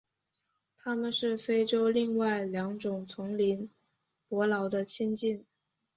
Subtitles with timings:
[0.77, 3.69] 它们是非洲另外两种丛林
[4.27, 5.45] 伯劳的近亲。